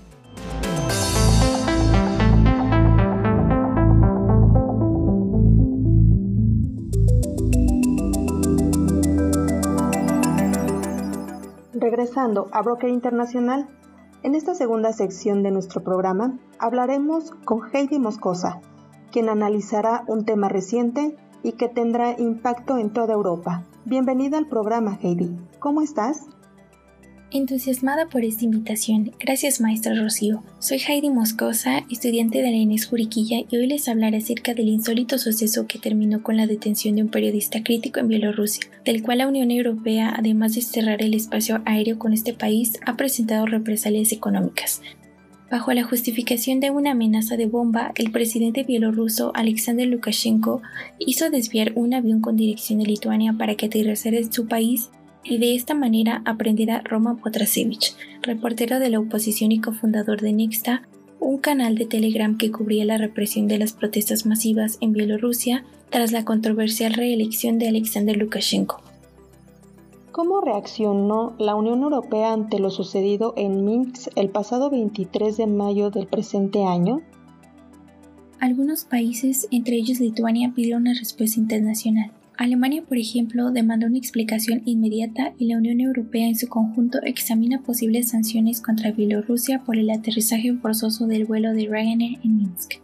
Regresando 11.80 12.48
a 12.52 12.60
Broker 12.60 12.90
Internacional, 12.90 13.66
en 14.22 14.34
esta 14.34 14.54
segunda 14.54 14.92
sección 14.92 15.42
de 15.42 15.50
nuestro 15.50 15.82
programa 15.82 16.38
hablaremos 16.58 17.30
con 17.46 17.62
Heidi 17.72 17.98
Moscosa, 17.98 18.60
quien 19.10 19.30
analizará 19.30 20.04
un 20.06 20.26
tema 20.26 20.50
reciente 20.50 21.16
y 21.42 21.52
que 21.52 21.70
tendrá 21.70 22.20
impacto 22.20 22.76
en 22.76 22.92
toda 22.92 23.14
Europa. 23.14 23.64
Bienvenida 23.86 24.36
al 24.36 24.46
programa, 24.46 24.98
Heidi. 25.00 25.34
¿Cómo 25.58 25.80
estás? 25.80 26.26
Entusiasmada 27.32 28.06
por 28.06 28.24
esta 28.24 28.44
invitación, 28.44 29.12
gracias 29.20 29.60
maestra 29.60 29.94
Rocío. 29.94 30.42
Soy 30.58 30.78
Heidi 30.78 31.10
Moscosa, 31.10 31.84
estudiante 31.88 32.42
de 32.42 32.50
la 32.50 32.56
Inés 32.56 32.86
Juriquilla 32.86 33.42
y 33.48 33.56
hoy 33.56 33.68
les 33.68 33.88
hablaré 33.88 34.16
acerca 34.16 34.52
del 34.52 34.66
insólito 34.66 35.16
suceso 35.16 35.68
que 35.68 35.78
terminó 35.78 36.24
con 36.24 36.36
la 36.36 36.48
detención 36.48 36.96
de 36.96 37.02
un 37.02 37.08
periodista 37.08 37.62
crítico 37.62 38.00
en 38.00 38.08
Bielorrusia, 38.08 38.68
del 38.84 39.04
cual 39.04 39.18
la 39.18 39.28
Unión 39.28 39.52
Europea, 39.52 40.12
además 40.16 40.56
de 40.56 40.62
cerrar 40.62 41.02
el 41.02 41.14
espacio 41.14 41.62
aéreo 41.66 42.00
con 42.00 42.12
este 42.12 42.34
país, 42.34 42.80
ha 42.84 42.96
presentado 42.96 43.46
represalias 43.46 44.10
económicas. 44.10 44.82
Bajo 45.52 45.72
la 45.72 45.84
justificación 45.84 46.58
de 46.58 46.70
una 46.70 46.92
amenaza 46.92 47.36
de 47.36 47.46
bomba, 47.46 47.92
el 47.94 48.10
presidente 48.10 48.64
bielorruso 48.64 49.30
Alexander 49.36 49.86
Lukashenko 49.86 50.62
hizo 50.98 51.30
desviar 51.30 51.74
un 51.76 51.94
avión 51.94 52.20
con 52.20 52.34
dirección 52.34 52.80
a 52.80 52.84
Lituania 52.84 53.34
para 53.38 53.54
que 53.54 53.66
aterrizara 53.66 54.16
en 54.16 54.32
su 54.32 54.48
país 54.48 54.90
y 55.24 55.38
de 55.38 55.54
esta 55.54 55.74
manera 55.74 56.22
aprenderá 56.24 56.80
Roman 56.82 57.18
Potrasevich, 57.18 57.94
reportero 58.22 58.78
de 58.78 58.90
la 58.90 59.00
oposición 59.00 59.52
y 59.52 59.60
cofundador 59.60 60.20
de 60.20 60.32
Nexta, 60.32 60.82
un 61.20 61.38
canal 61.38 61.76
de 61.76 61.86
Telegram 61.86 62.36
que 62.38 62.50
cubría 62.50 62.84
la 62.84 62.98
represión 62.98 63.46
de 63.46 63.58
las 63.58 63.72
protestas 63.72 64.24
masivas 64.26 64.78
en 64.80 64.92
Bielorrusia 64.92 65.64
tras 65.90 66.12
la 66.12 66.24
controversial 66.24 66.94
reelección 66.94 67.58
de 67.58 67.68
Alexander 67.68 68.16
Lukashenko. 68.16 68.80
¿Cómo 70.12 70.40
reaccionó 70.40 71.34
la 71.38 71.54
Unión 71.54 71.82
Europea 71.82 72.32
ante 72.32 72.58
lo 72.58 72.70
sucedido 72.70 73.32
en 73.36 73.64
Minsk 73.64 74.08
el 74.16 74.28
pasado 74.28 74.70
23 74.70 75.36
de 75.36 75.46
mayo 75.46 75.90
del 75.90 76.06
presente 76.06 76.64
año? 76.64 77.02
Algunos 78.40 78.84
países, 78.84 79.46
entre 79.50 79.76
ellos 79.76 80.00
Lituania, 80.00 80.52
pidieron 80.54 80.82
una 80.82 80.94
respuesta 80.94 81.38
internacional. 81.38 82.10
Alemania, 82.40 82.82
por 82.88 82.96
ejemplo, 82.96 83.50
demandó 83.50 83.86
una 83.86 83.98
explicación 83.98 84.62
inmediata 84.64 85.34
y 85.36 85.44
la 85.44 85.58
Unión 85.58 85.78
Europea 85.78 86.26
en 86.26 86.36
su 86.36 86.48
conjunto 86.48 86.98
examina 87.02 87.60
posibles 87.60 88.08
sanciones 88.08 88.62
contra 88.62 88.92
Bielorrusia 88.92 89.62
por 89.62 89.76
el 89.76 89.90
aterrizaje 89.90 90.54
forzoso 90.54 91.06
del 91.06 91.26
vuelo 91.26 91.52
de 91.52 91.66
Ryanair 91.66 92.18
en 92.24 92.38
Minsk. 92.38 92.76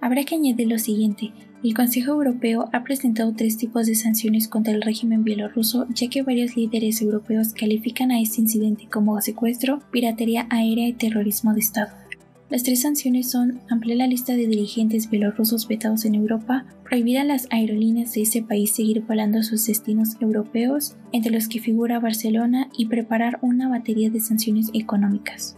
Habrá 0.00 0.24
que 0.24 0.36
añadir 0.36 0.68
lo 0.68 0.78
siguiente. 0.78 1.32
El 1.62 1.74
Consejo 1.74 2.12
Europeo 2.12 2.70
ha 2.72 2.84
presentado 2.84 3.34
tres 3.36 3.58
tipos 3.58 3.86
de 3.86 3.94
sanciones 3.94 4.48
contra 4.48 4.72
el 4.72 4.80
régimen 4.80 5.24
bielorruso, 5.24 5.86
ya 5.90 6.08
que 6.08 6.22
varios 6.22 6.56
líderes 6.56 7.02
europeos 7.02 7.52
califican 7.52 8.10
a 8.12 8.22
este 8.22 8.40
incidente 8.40 8.88
como 8.90 9.20
secuestro, 9.20 9.82
piratería 9.90 10.46
aérea 10.48 10.88
y 10.88 10.94
terrorismo 10.94 11.52
de 11.52 11.60
Estado. 11.60 12.05
Las 12.48 12.62
tres 12.62 12.82
sanciones 12.82 13.28
son 13.28 13.60
ampliar 13.68 13.98
la 13.98 14.06
lista 14.06 14.34
de 14.34 14.46
dirigentes 14.46 15.10
bielorrusos 15.10 15.66
vetados 15.66 16.04
en 16.04 16.14
Europa, 16.14 16.64
prohibir 16.84 17.18
a 17.18 17.24
las 17.24 17.48
aerolíneas 17.50 18.12
de 18.14 18.22
ese 18.22 18.40
país 18.40 18.72
seguir 18.72 19.04
volando 19.04 19.40
a 19.40 19.42
sus 19.42 19.66
destinos 19.66 20.16
europeos, 20.20 20.94
entre 21.10 21.32
los 21.32 21.48
que 21.48 21.58
figura 21.58 21.98
Barcelona, 21.98 22.68
y 22.78 22.86
preparar 22.86 23.40
una 23.42 23.68
batería 23.68 24.10
de 24.10 24.20
sanciones 24.20 24.70
económicas. 24.74 25.56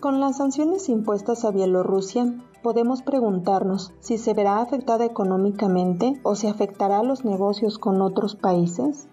Con 0.00 0.18
las 0.18 0.38
sanciones 0.38 0.88
impuestas 0.88 1.44
a 1.44 1.52
Bielorrusia, 1.52 2.34
podemos 2.64 3.02
preguntarnos 3.02 3.92
si 4.00 4.18
se 4.18 4.34
verá 4.34 4.60
afectada 4.60 5.04
económicamente 5.04 6.18
o 6.24 6.34
si 6.34 6.48
afectará 6.48 6.98
a 6.98 7.04
los 7.04 7.24
negocios 7.24 7.78
con 7.78 8.02
otros 8.02 8.34
países. 8.34 9.06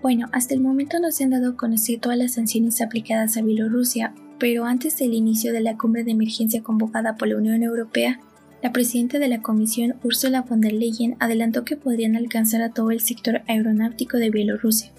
Bueno, 0.00 0.28
hasta 0.32 0.54
el 0.54 0.60
momento 0.60 1.00
no 1.00 1.10
se 1.10 1.24
han 1.24 1.30
dado 1.30 1.50
a 1.50 1.56
conocer 1.56 1.98
todas 1.98 2.18
las 2.18 2.34
sanciones 2.34 2.80
aplicadas 2.80 3.36
a 3.36 3.42
Bielorrusia, 3.42 4.14
pero 4.42 4.64
antes 4.64 4.98
del 4.98 5.14
inicio 5.14 5.52
de 5.52 5.60
la 5.60 5.76
cumbre 5.76 6.02
de 6.02 6.10
emergencia 6.10 6.64
convocada 6.64 7.16
por 7.16 7.28
la 7.28 7.36
Unión 7.36 7.62
Europea, 7.62 8.18
la 8.60 8.72
presidenta 8.72 9.20
de 9.20 9.28
la 9.28 9.40
Comisión, 9.40 9.94
Ursula 10.02 10.42
von 10.42 10.60
der 10.60 10.72
Leyen, 10.72 11.14
adelantó 11.20 11.64
que 11.64 11.76
podrían 11.76 12.16
alcanzar 12.16 12.60
a 12.60 12.70
todo 12.70 12.90
el 12.90 12.98
sector 12.98 13.42
aeronáutico 13.46 14.16
de 14.16 14.30
Bielorrusia. 14.30 14.90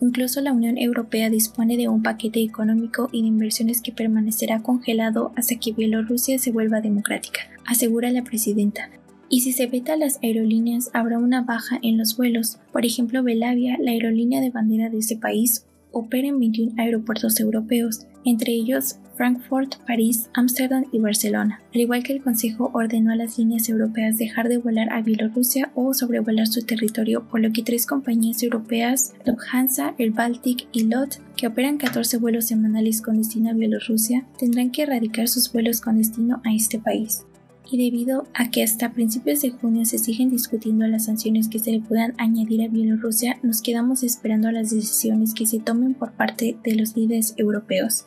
Incluso 0.00 0.40
la 0.42 0.52
Unión 0.52 0.78
Europea 0.78 1.28
dispone 1.28 1.76
de 1.76 1.88
un 1.88 2.04
paquete 2.04 2.40
económico 2.40 3.08
y 3.10 3.22
de 3.22 3.26
inversiones 3.26 3.82
que 3.82 3.90
permanecerá 3.90 4.62
congelado 4.62 5.32
hasta 5.34 5.56
que 5.56 5.72
Bielorrusia 5.72 6.38
se 6.38 6.52
vuelva 6.52 6.80
democrática, 6.80 7.40
asegura 7.66 8.12
la 8.12 8.22
presidenta. 8.22 8.90
Y 9.28 9.40
si 9.40 9.50
se 9.50 9.66
veta 9.66 9.96
las 9.96 10.20
aerolíneas, 10.22 10.90
habrá 10.92 11.18
una 11.18 11.42
baja 11.42 11.80
en 11.82 11.98
los 11.98 12.16
vuelos. 12.16 12.58
Por 12.72 12.86
ejemplo, 12.86 13.24
Belavia, 13.24 13.76
la 13.80 13.90
aerolínea 13.90 14.40
de 14.40 14.50
bandera 14.50 14.88
de 14.88 14.98
ese 14.98 15.16
país, 15.16 15.66
opera 15.94 16.28
en 16.28 16.38
21 16.38 16.74
aeropuertos 16.76 17.40
europeos, 17.40 18.06
entre 18.24 18.52
ellos 18.52 18.96
Frankfurt, 19.16 19.76
París, 19.86 20.28
Ámsterdam 20.34 20.84
y 20.92 20.98
Barcelona, 20.98 21.60
al 21.72 21.80
igual 21.80 22.02
que 22.02 22.12
el 22.12 22.22
Consejo 22.22 22.70
ordenó 22.74 23.12
a 23.12 23.16
las 23.16 23.38
líneas 23.38 23.68
europeas 23.68 24.18
dejar 24.18 24.48
de 24.48 24.58
volar 24.58 24.92
a 24.92 25.02
Bielorrusia 25.02 25.70
o 25.74 25.94
sobrevolar 25.94 26.46
su 26.46 26.64
territorio, 26.64 27.28
por 27.28 27.40
lo 27.40 27.52
que 27.52 27.62
tres 27.62 27.86
compañías 27.86 28.42
europeas, 28.42 29.14
Lufthansa, 29.24 29.94
el 29.98 30.10
Baltic 30.10 30.66
y 30.72 30.84
LOT, 30.84 31.16
que 31.36 31.46
operan 31.46 31.78
14 31.78 32.18
vuelos 32.18 32.46
semanales 32.46 33.00
con 33.00 33.18
destino 33.18 33.50
a 33.50 33.54
Bielorrusia, 33.54 34.26
tendrán 34.38 34.70
que 34.70 34.82
erradicar 34.82 35.28
sus 35.28 35.52
vuelos 35.52 35.80
con 35.80 35.98
destino 35.98 36.40
a 36.44 36.54
este 36.54 36.78
país 36.78 37.24
y 37.70 37.78
debido 37.78 38.24
a 38.34 38.50
que 38.50 38.62
hasta 38.62 38.92
principios 38.92 39.40
de 39.42 39.50
junio 39.50 39.84
se 39.84 39.98
siguen 39.98 40.30
discutiendo 40.30 40.86
las 40.86 41.06
sanciones 41.06 41.48
que 41.48 41.58
se 41.58 41.72
le 41.72 41.80
puedan 41.80 42.14
añadir 42.18 42.62
a 42.62 42.68
Bielorrusia, 42.68 43.38
nos 43.42 43.62
quedamos 43.62 44.02
esperando 44.02 44.50
las 44.50 44.70
decisiones 44.70 45.34
que 45.34 45.46
se 45.46 45.60
tomen 45.60 45.94
por 45.94 46.12
parte 46.12 46.58
de 46.62 46.74
los 46.74 46.96
líderes 46.96 47.34
europeos. 47.36 48.06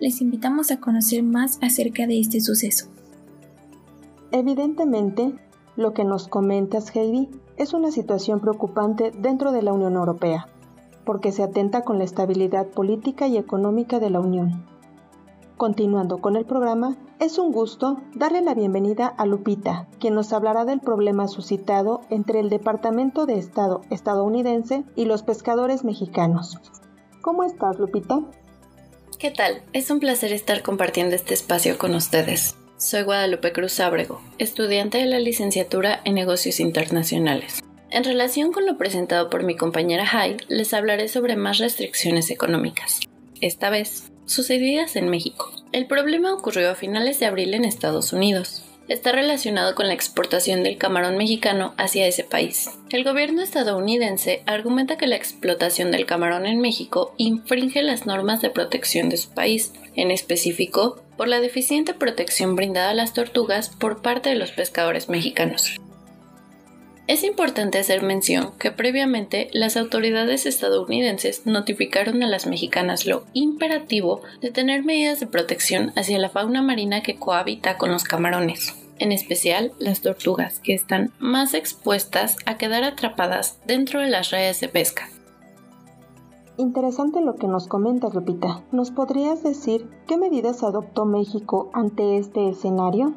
Les 0.00 0.20
invitamos 0.20 0.70
a 0.70 0.80
conocer 0.80 1.22
más 1.22 1.58
acerca 1.62 2.06
de 2.06 2.20
este 2.20 2.40
suceso. 2.40 2.86
Evidentemente, 4.30 5.34
lo 5.76 5.92
que 5.92 6.04
nos 6.04 6.28
comentas, 6.28 6.94
Heidi, 6.94 7.28
es 7.56 7.74
una 7.74 7.90
situación 7.90 8.40
preocupante 8.40 9.12
dentro 9.18 9.52
de 9.52 9.62
la 9.62 9.72
Unión 9.72 9.94
Europea, 9.94 10.48
porque 11.04 11.32
se 11.32 11.42
atenta 11.42 11.82
con 11.82 11.98
la 11.98 12.04
estabilidad 12.04 12.68
política 12.68 13.26
y 13.26 13.36
económica 13.36 13.98
de 13.98 14.10
la 14.10 14.20
Unión. 14.20 14.64
Continuando 15.56 16.18
con 16.18 16.36
el 16.36 16.44
programa, 16.44 16.96
es 17.22 17.38
un 17.38 17.52
gusto 17.52 18.02
darle 18.16 18.40
la 18.40 18.52
bienvenida 18.52 19.06
a 19.06 19.26
Lupita, 19.26 19.86
quien 20.00 20.12
nos 20.14 20.32
hablará 20.32 20.64
del 20.64 20.80
problema 20.80 21.28
suscitado 21.28 22.00
entre 22.10 22.40
el 22.40 22.50
Departamento 22.50 23.26
de 23.26 23.38
Estado 23.38 23.82
estadounidense 23.90 24.82
y 24.96 25.04
los 25.04 25.22
pescadores 25.22 25.84
mexicanos. 25.84 26.58
¿Cómo 27.20 27.44
estás, 27.44 27.78
Lupita? 27.78 28.22
¿Qué 29.20 29.30
tal? 29.30 29.62
Es 29.72 29.88
un 29.92 30.00
placer 30.00 30.32
estar 30.32 30.62
compartiendo 30.62 31.14
este 31.14 31.32
espacio 31.32 31.78
con 31.78 31.94
ustedes. 31.94 32.56
Soy 32.76 33.04
Guadalupe 33.04 33.52
Cruz 33.52 33.78
Ábrego, 33.78 34.20
estudiante 34.38 34.98
de 34.98 35.06
la 35.06 35.20
licenciatura 35.20 36.00
en 36.04 36.16
negocios 36.16 36.58
internacionales. 36.58 37.62
En 37.90 38.02
relación 38.02 38.50
con 38.50 38.66
lo 38.66 38.78
presentado 38.78 39.30
por 39.30 39.44
mi 39.44 39.54
compañera 39.54 40.08
Hai, 40.10 40.38
les 40.48 40.74
hablaré 40.74 41.06
sobre 41.06 41.36
más 41.36 41.58
restricciones 41.58 42.32
económicas. 42.32 42.98
Esta 43.40 43.70
vez, 43.70 44.11
sucedidas 44.26 44.96
en 44.96 45.08
México. 45.08 45.50
El 45.72 45.86
problema 45.86 46.34
ocurrió 46.34 46.70
a 46.70 46.74
finales 46.74 47.18
de 47.18 47.26
abril 47.26 47.54
en 47.54 47.64
Estados 47.64 48.12
Unidos. 48.12 48.62
Está 48.88 49.12
relacionado 49.12 49.74
con 49.74 49.86
la 49.86 49.94
exportación 49.94 50.62
del 50.62 50.76
camarón 50.76 51.16
mexicano 51.16 51.72
hacia 51.78 52.06
ese 52.06 52.24
país. 52.24 52.70
El 52.90 53.04
gobierno 53.04 53.40
estadounidense 53.40 54.42
argumenta 54.44 54.98
que 54.98 55.06
la 55.06 55.16
explotación 55.16 55.90
del 55.92 56.04
camarón 56.04 56.46
en 56.46 56.60
México 56.60 57.14
infringe 57.16 57.82
las 57.82 58.06
normas 58.06 58.42
de 58.42 58.50
protección 58.50 59.08
de 59.08 59.16
su 59.16 59.30
país, 59.30 59.72
en 59.94 60.10
específico 60.10 61.02
por 61.16 61.28
la 61.28 61.40
deficiente 61.40 61.94
protección 61.94 62.56
brindada 62.56 62.90
a 62.90 62.94
las 62.94 63.14
tortugas 63.14 63.68
por 63.70 64.02
parte 64.02 64.30
de 64.30 64.36
los 64.36 64.50
pescadores 64.50 65.08
mexicanos. 65.08 65.76
Es 67.08 67.24
importante 67.24 67.78
hacer 67.78 68.02
mención 68.02 68.52
que 68.60 68.70
previamente 68.70 69.50
las 69.52 69.76
autoridades 69.76 70.46
estadounidenses 70.46 71.46
notificaron 71.46 72.22
a 72.22 72.28
las 72.28 72.46
mexicanas 72.46 73.06
lo 73.06 73.24
imperativo 73.32 74.20
de 74.40 74.52
tener 74.52 74.84
medidas 74.84 75.18
de 75.18 75.26
protección 75.26 75.92
hacia 75.96 76.20
la 76.20 76.28
fauna 76.28 76.62
marina 76.62 77.02
que 77.02 77.16
cohabita 77.16 77.76
con 77.76 77.90
los 77.90 78.04
camarones, 78.04 78.76
en 79.00 79.10
especial 79.10 79.72
las 79.80 80.00
tortugas, 80.00 80.60
que 80.60 80.74
están 80.74 81.10
más 81.18 81.54
expuestas 81.54 82.36
a 82.46 82.56
quedar 82.56 82.84
atrapadas 82.84 83.58
dentro 83.66 84.00
de 84.00 84.08
las 84.08 84.30
redes 84.30 84.60
de 84.60 84.68
pesca. 84.68 85.08
Interesante 86.56 87.20
lo 87.20 87.34
que 87.34 87.48
nos 87.48 87.66
comentas, 87.66 88.14
Lupita. 88.14 88.62
¿Nos 88.70 88.92
podrías 88.92 89.42
decir 89.42 89.88
qué 90.06 90.16
medidas 90.16 90.62
adoptó 90.62 91.04
México 91.04 91.68
ante 91.72 92.18
este 92.18 92.48
escenario? 92.48 93.14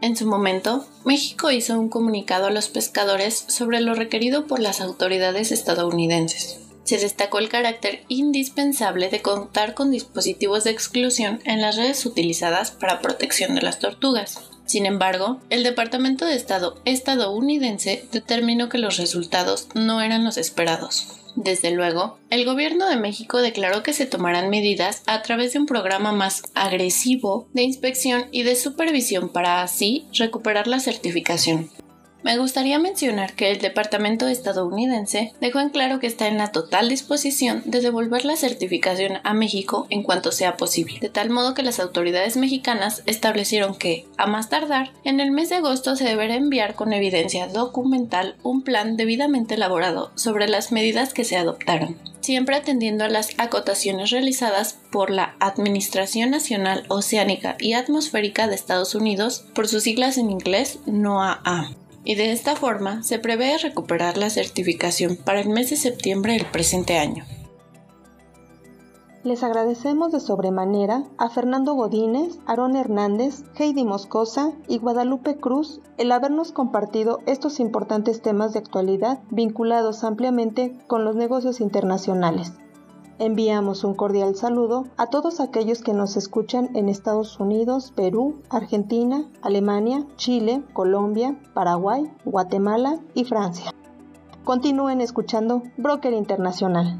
En 0.00 0.16
su 0.16 0.26
momento, 0.26 0.86
México 1.04 1.50
hizo 1.50 1.78
un 1.78 1.88
comunicado 1.88 2.46
a 2.46 2.50
los 2.50 2.68
pescadores 2.68 3.44
sobre 3.48 3.80
lo 3.80 3.94
requerido 3.94 4.46
por 4.46 4.60
las 4.60 4.80
autoridades 4.80 5.52
estadounidenses. 5.52 6.60
Se 6.84 6.98
destacó 6.98 7.38
el 7.38 7.48
carácter 7.48 8.04
indispensable 8.08 9.08
de 9.08 9.22
contar 9.22 9.74
con 9.74 9.90
dispositivos 9.90 10.64
de 10.64 10.70
exclusión 10.70 11.40
en 11.44 11.60
las 11.60 11.76
redes 11.76 12.04
utilizadas 12.06 12.70
para 12.70 13.00
protección 13.00 13.54
de 13.54 13.62
las 13.62 13.80
tortugas. 13.80 14.38
Sin 14.66 14.86
embargo, 14.86 15.40
el 15.50 15.62
Departamento 15.62 16.26
de 16.26 16.36
Estado 16.36 16.80
estadounidense 16.84 18.06
determinó 18.12 18.68
que 18.68 18.78
los 18.78 18.98
resultados 18.98 19.68
no 19.74 20.00
eran 20.00 20.24
los 20.24 20.36
esperados. 20.36 21.25
Desde 21.36 21.70
luego, 21.70 22.18
el 22.30 22.46
gobierno 22.46 22.88
de 22.88 22.96
México 22.96 23.42
declaró 23.42 23.82
que 23.82 23.92
se 23.92 24.06
tomarán 24.06 24.48
medidas 24.48 25.02
a 25.06 25.22
través 25.22 25.52
de 25.52 25.58
un 25.58 25.66
programa 25.66 26.12
más 26.12 26.42
agresivo 26.54 27.46
de 27.52 27.62
inspección 27.62 28.24
y 28.32 28.42
de 28.42 28.56
supervisión 28.56 29.28
para 29.28 29.62
así 29.62 30.06
recuperar 30.12 30.66
la 30.66 30.80
certificación. 30.80 31.70
Me 32.26 32.38
gustaría 32.38 32.80
mencionar 32.80 33.34
que 33.34 33.52
el 33.52 33.60
Departamento 33.60 34.26
estadounidense 34.26 35.32
dejó 35.40 35.60
en 35.60 35.68
claro 35.68 36.00
que 36.00 36.08
está 36.08 36.26
en 36.26 36.38
la 36.38 36.50
total 36.50 36.88
disposición 36.88 37.62
de 37.66 37.80
devolver 37.80 38.24
la 38.24 38.34
certificación 38.34 39.20
a 39.22 39.32
México 39.32 39.86
en 39.90 40.02
cuanto 40.02 40.32
sea 40.32 40.56
posible, 40.56 40.98
de 40.98 41.08
tal 41.08 41.30
modo 41.30 41.54
que 41.54 41.62
las 41.62 41.78
autoridades 41.78 42.36
mexicanas 42.36 43.04
establecieron 43.06 43.76
que, 43.76 44.06
a 44.16 44.26
más 44.26 44.48
tardar, 44.48 44.90
en 45.04 45.20
el 45.20 45.30
mes 45.30 45.50
de 45.50 45.54
agosto 45.54 45.94
se 45.94 46.02
deberá 46.02 46.34
enviar 46.34 46.74
con 46.74 46.92
evidencia 46.92 47.46
documental 47.46 48.34
un 48.42 48.62
plan 48.62 48.96
debidamente 48.96 49.54
elaborado 49.54 50.10
sobre 50.16 50.48
las 50.48 50.72
medidas 50.72 51.14
que 51.14 51.22
se 51.22 51.36
adoptaron 51.36 51.96
siempre 52.22 52.56
atendiendo 52.56 53.04
a 53.04 53.08
las 53.08 53.28
acotaciones 53.38 54.10
realizadas 54.10 54.80
por 54.90 55.10
la 55.10 55.36
Administración 55.38 56.30
Nacional 56.30 56.82
Oceánica 56.88 57.54
y 57.60 57.74
Atmosférica 57.74 58.48
de 58.48 58.56
Estados 58.56 58.96
Unidos, 58.96 59.44
por 59.54 59.68
sus 59.68 59.84
siglas 59.84 60.18
en 60.18 60.32
inglés 60.32 60.80
NOAA 60.86 61.70
y 62.06 62.14
de 62.14 62.30
esta 62.30 62.54
forma 62.54 63.02
se 63.02 63.18
prevé 63.18 63.58
recuperar 63.58 64.16
la 64.16 64.30
certificación 64.30 65.16
para 65.16 65.40
el 65.40 65.48
mes 65.48 65.70
de 65.70 65.76
septiembre 65.76 66.34
del 66.34 66.46
presente 66.46 66.98
año. 66.98 67.24
Les 69.24 69.42
agradecemos 69.42 70.12
de 70.12 70.20
sobremanera 70.20 71.02
a 71.18 71.28
Fernando 71.28 71.74
Godínez, 71.74 72.38
Aarón 72.46 72.76
Hernández, 72.76 73.42
Heidi 73.56 73.84
Moscosa 73.84 74.52
y 74.68 74.78
Guadalupe 74.78 75.36
Cruz 75.38 75.80
el 75.98 76.12
habernos 76.12 76.52
compartido 76.52 77.18
estos 77.26 77.58
importantes 77.58 78.22
temas 78.22 78.52
de 78.52 78.60
actualidad 78.60 79.18
vinculados 79.30 80.04
ampliamente 80.04 80.78
con 80.86 81.04
los 81.04 81.16
negocios 81.16 81.60
internacionales. 81.60 82.52
Enviamos 83.18 83.82
un 83.82 83.94
cordial 83.94 84.36
saludo 84.36 84.88
a 84.98 85.06
todos 85.06 85.40
aquellos 85.40 85.80
que 85.80 85.94
nos 85.94 86.18
escuchan 86.18 86.76
en 86.76 86.90
Estados 86.90 87.40
Unidos, 87.40 87.90
Perú, 87.96 88.42
Argentina, 88.50 89.24
Alemania, 89.40 90.04
Chile, 90.16 90.62
Colombia, 90.74 91.34
Paraguay, 91.54 92.12
Guatemala 92.26 92.98
y 93.14 93.24
Francia. 93.24 93.72
Continúen 94.44 95.00
escuchando 95.00 95.62
Broker 95.78 96.12
Internacional. 96.12 96.98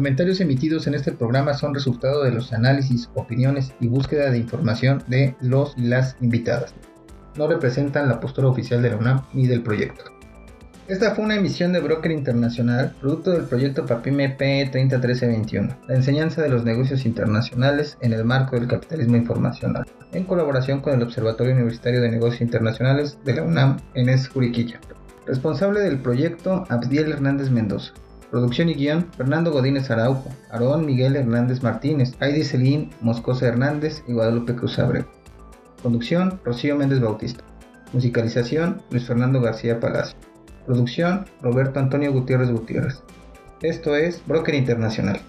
Comentarios 0.00 0.40
emitidos 0.40 0.86
en 0.86 0.94
este 0.94 1.12
programa 1.12 1.52
son 1.52 1.74
resultado 1.74 2.24
de 2.24 2.30
los 2.30 2.54
análisis, 2.54 3.10
opiniones 3.12 3.74
y 3.80 3.88
búsqueda 3.88 4.30
de 4.30 4.38
información 4.38 5.04
de 5.08 5.36
los 5.42 5.76
y 5.76 5.82
las 5.82 6.16
invitadas. 6.22 6.74
No 7.36 7.46
representan 7.46 8.08
la 8.08 8.18
postura 8.18 8.48
oficial 8.48 8.80
de 8.80 8.88
la 8.88 8.96
UNAM 8.96 9.26
ni 9.34 9.46
del 9.46 9.62
proyecto. 9.62 10.04
Esta 10.88 11.14
fue 11.14 11.26
una 11.26 11.36
emisión 11.36 11.74
de 11.74 11.80
Broker 11.80 12.12
Internacional, 12.12 12.94
producto 12.98 13.32
del 13.32 13.42
proyecto 13.42 13.84
PAPIME 13.84 14.30
PE 14.30 14.70
301321, 14.72 15.76
la 15.86 15.94
enseñanza 15.94 16.40
de 16.40 16.48
los 16.48 16.64
negocios 16.64 17.04
internacionales 17.04 17.98
en 18.00 18.14
el 18.14 18.24
marco 18.24 18.56
del 18.56 18.68
capitalismo 18.68 19.18
informacional, 19.18 19.84
en 20.12 20.24
colaboración 20.24 20.80
con 20.80 20.94
el 20.94 21.02
Observatorio 21.02 21.52
Universitario 21.52 22.00
de 22.00 22.10
Negocios 22.10 22.40
Internacionales 22.40 23.18
de 23.26 23.34
la 23.34 23.42
UNAM 23.42 23.76
en 23.92 24.08
Escuriquilla. 24.08 24.80
Responsable 25.26 25.80
del 25.80 25.98
proyecto, 25.98 26.64
Abdiel 26.70 27.12
Hernández 27.12 27.50
Mendoza. 27.50 27.92
Producción 28.30 28.68
y 28.68 28.74
guion, 28.74 29.08
Fernando 29.16 29.50
Godínez 29.50 29.90
Araujo, 29.90 30.30
Aarón 30.50 30.86
Miguel 30.86 31.16
Hernández 31.16 31.64
Martínez, 31.64 32.14
Heidi 32.20 32.44
Celín 32.44 32.90
Moscosa 33.00 33.48
Hernández 33.48 34.04
y 34.06 34.12
Guadalupe 34.12 34.54
Cruz 34.54 34.78
Abreu. 34.78 35.04
Conducción, 35.82 36.38
Rocío 36.44 36.76
Méndez 36.76 37.00
Bautista. 37.00 37.42
Musicalización, 37.92 38.82
Luis 38.90 39.04
Fernando 39.04 39.40
García 39.40 39.80
Palacio. 39.80 40.16
Producción, 40.64 41.26
Roberto 41.42 41.80
Antonio 41.80 42.12
Gutiérrez 42.12 42.50
Gutiérrez. 42.50 43.02
Esto 43.62 43.96
es 43.96 44.22
Broker 44.26 44.54
Internacional. 44.54 45.20